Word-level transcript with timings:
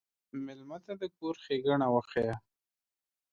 مېلمه 0.45 0.77
ته 0.85 0.93
د 1.01 1.03
کور 1.17 1.35
ښيګڼه 1.43 1.87
وښیه. 1.91 2.35